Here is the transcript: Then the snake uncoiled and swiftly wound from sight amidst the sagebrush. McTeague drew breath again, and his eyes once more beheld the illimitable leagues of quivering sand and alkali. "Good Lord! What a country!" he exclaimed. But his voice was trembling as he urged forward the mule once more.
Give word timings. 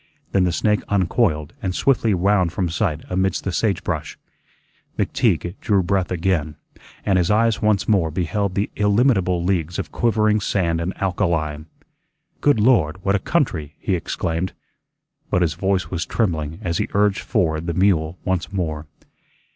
Then 0.31 0.45
the 0.45 0.51
snake 0.51 0.81
uncoiled 0.89 1.53
and 1.61 1.75
swiftly 1.75 2.15
wound 2.15 2.51
from 2.51 2.69
sight 2.69 3.01
amidst 3.07 3.43
the 3.43 3.51
sagebrush. 3.51 4.17
McTeague 4.97 5.53
drew 5.61 5.83
breath 5.83 6.09
again, 6.09 6.55
and 7.05 7.19
his 7.19 7.29
eyes 7.29 7.61
once 7.61 7.87
more 7.87 8.09
beheld 8.09 8.55
the 8.55 8.71
illimitable 8.75 9.43
leagues 9.43 9.77
of 9.77 9.91
quivering 9.91 10.39
sand 10.41 10.81
and 10.81 10.99
alkali. 10.99 11.59
"Good 12.41 12.59
Lord! 12.59 12.97
What 13.05 13.13
a 13.13 13.19
country!" 13.19 13.75
he 13.77 13.93
exclaimed. 13.93 14.53
But 15.29 15.43
his 15.43 15.53
voice 15.53 15.91
was 15.91 16.07
trembling 16.07 16.57
as 16.63 16.79
he 16.79 16.87
urged 16.95 17.19
forward 17.21 17.67
the 17.67 17.75
mule 17.75 18.17
once 18.25 18.51
more. 18.51 18.87